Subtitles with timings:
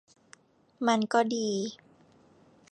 [0.87, 1.47] มันก็ดี